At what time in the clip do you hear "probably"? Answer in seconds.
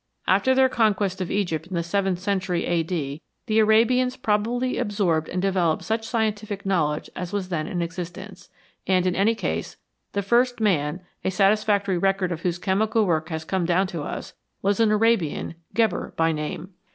4.17-4.79